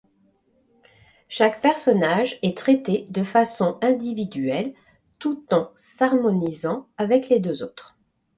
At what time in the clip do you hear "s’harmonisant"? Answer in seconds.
5.75-6.89